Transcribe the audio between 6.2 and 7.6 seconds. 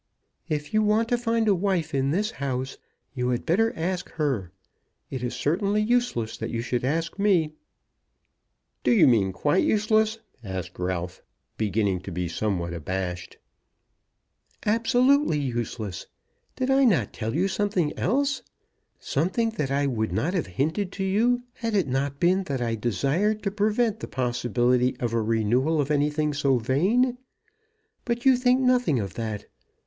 that you should ask me."